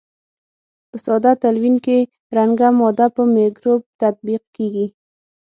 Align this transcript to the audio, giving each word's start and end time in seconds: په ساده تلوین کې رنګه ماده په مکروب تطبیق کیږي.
په 0.89 0.97
ساده 1.05 1.31
تلوین 1.41 1.75
کې 1.85 1.97
رنګه 2.37 2.69
ماده 2.79 3.07
په 3.15 3.23
مکروب 3.35 3.81
تطبیق 4.01 4.43
کیږي. 4.55 4.87